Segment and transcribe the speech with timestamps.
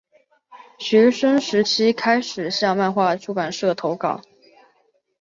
[0.79, 4.19] 学生时期开始向漫画出版社投稿。